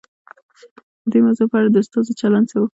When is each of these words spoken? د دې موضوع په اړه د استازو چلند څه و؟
د 1.03 1.05
دې 1.11 1.19
موضوع 1.25 1.45
په 1.51 1.55
اړه 1.59 1.69
د 1.71 1.77
استازو 1.83 2.11
چلند 2.21 2.45
څه 2.51 2.57
و؟ 2.59 2.63